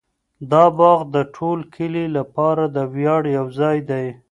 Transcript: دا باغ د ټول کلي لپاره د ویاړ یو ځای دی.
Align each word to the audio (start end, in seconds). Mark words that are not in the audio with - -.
دا 0.51 0.63
باغ 0.77 0.99
د 1.15 1.17
ټول 1.35 1.59
کلي 1.75 2.05
لپاره 2.17 2.63
د 2.75 2.77
ویاړ 2.93 3.21
یو 3.37 3.45
ځای 3.59 3.77
دی. 3.89 4.05